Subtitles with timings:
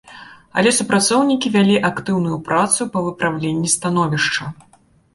[0.61, 4.43] Але супрацоўнікі вялі актыўную працу па выпраўленні становішча.